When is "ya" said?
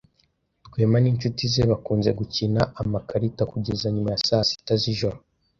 4.13-4.21